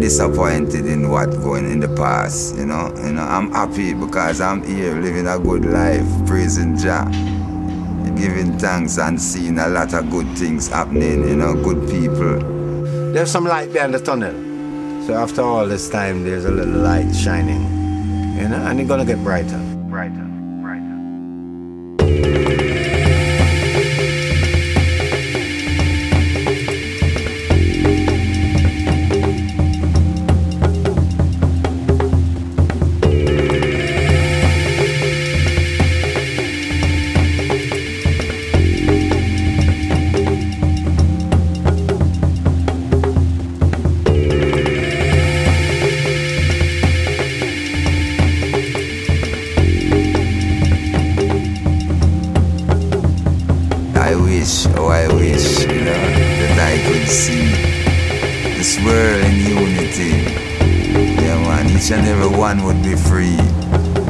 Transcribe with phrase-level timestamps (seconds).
[0.00, 2.56] disappointed in what going in the past.
[2.56, 7.04] You know, you know, I'm happy because I'm here living a good life, praising Jah,
[8.16, 11.28] giving thanks and seeing a lot of good things happening.
[11.28, 12.38] You know, good people.
[13.12, 14.34] There's some light behind the tunnel.
[15.06, 17.62] So after all this time, there's a little light shining.
[18.36, 20.35] You know, and it's gonna get brighter, brighter.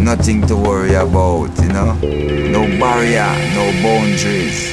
[0.06, 1.92] Nothing to worry about, you know.
[1.94, 4.72] No barrier, no boundaries,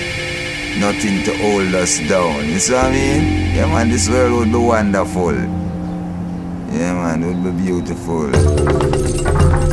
[0.79, 2.47] nothing to hold us down.
[2.49, 3.55] You see what I mean?
[3.55, 5.33] Yeah, man, this world would be wonderful.
[6.71, 9.72] Yeah, man, it would be beautiful.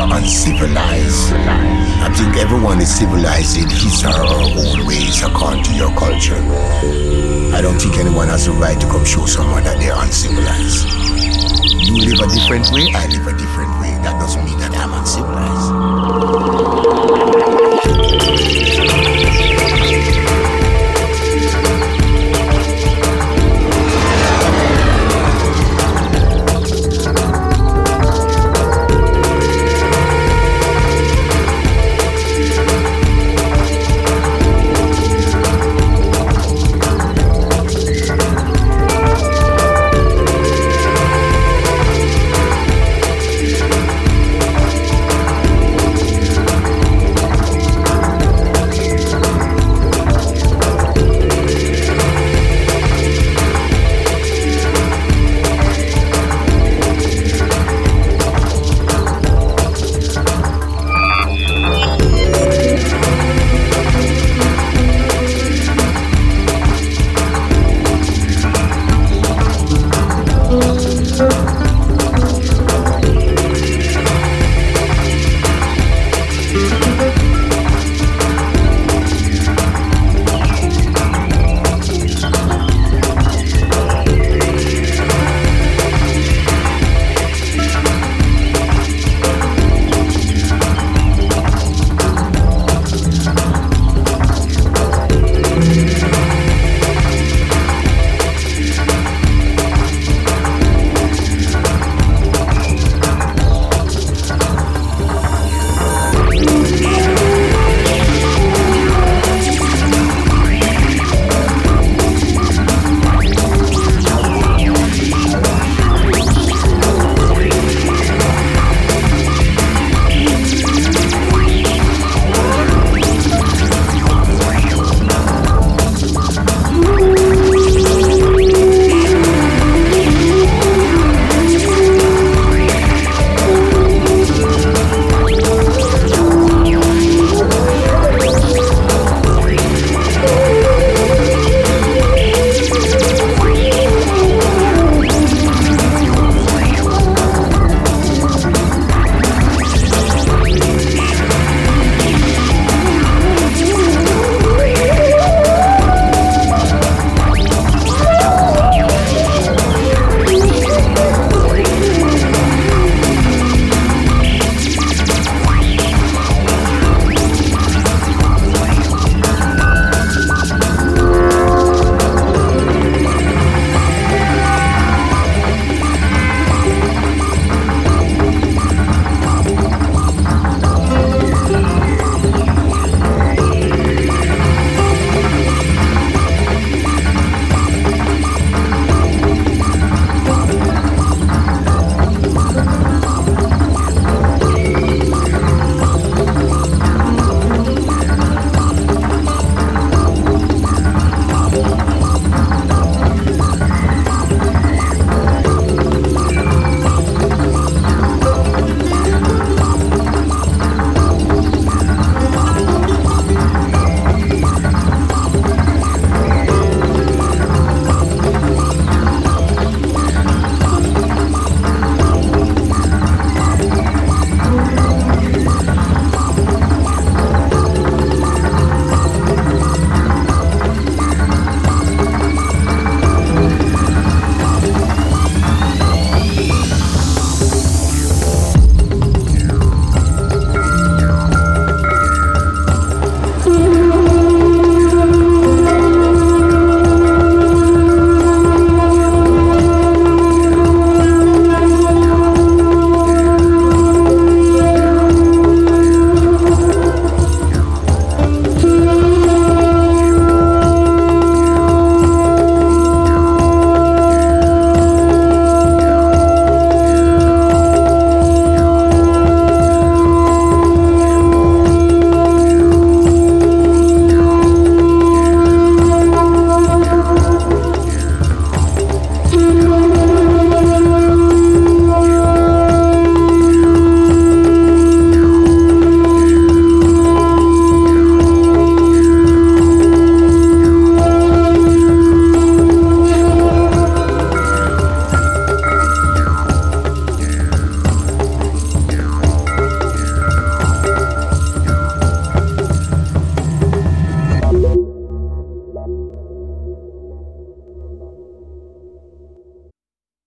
[0.00, 1.32] are uncivilized.
[2.00, 6.40] I think everyone is civilized in his or her own ways according to your culture.
[7.52, 10.88] I don't think anyone has a right to come show someone that they're uncivilized.
[11.84, 13.92] You live a different way, I live a different way.
[14.00, 16.49] That doesn't mean that I'm uncivilized.